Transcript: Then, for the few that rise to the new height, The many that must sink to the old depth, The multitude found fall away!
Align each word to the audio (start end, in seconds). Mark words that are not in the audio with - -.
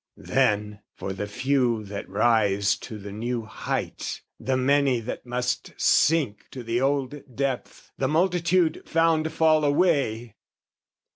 Then, 0.17 0.79
for 0.95 1.13
the 1.13 1.27
few 1.27 1.83
that 1.85 2.09
rise 2.09 2.75
to 2.77 2.97
the 2.97 3.11
new 3.11 3.45
height, 3.45 4.21
The 4.39 4.57
many 4.57 4.99
that 4.99 5.27
must 5.27 5.73
sink 5.79 6.47
to 6.49 6.63
the 6.63 6.81
old 6.81 7.21
depth, 7.35 7.91
The 7.99 8.07
multitude 8.07 8.81
found 8.87 9.31
fall 9.31 9.63
away! 9.63 10.37